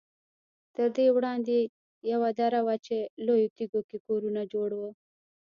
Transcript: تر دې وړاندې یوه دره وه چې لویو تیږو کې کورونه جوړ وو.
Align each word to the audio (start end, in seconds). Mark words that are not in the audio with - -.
تر 0.75 0.87
دې 0.97 1.07
وړاندې 1.15 1.57
یوه 2.11 2.29
دره 2.39 2.59
وه 2.65 2.75
چې 2.85 2.97
لویو 3.25 3.53
تیږو 3.57 3.81
کې 3.89 3.97
کورونه 4.07 4.41
جوړ 4.53 4.69
وو. 4.79 4.89